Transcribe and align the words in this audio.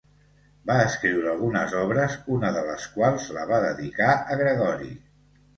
Va 0.69 0.77
escriure 0.85 1.29
algunes 1.33 1.75
obres 1.81 2.17
una 2.37 2.51
de 2.57 2.65
les 2.71 2.89
quals 2.97 3.29
la 3.39 3.47
va 3.53 3.63
dedicar 3.69 4.09
a 4.17 4.39
Gregori. 4.45 4.91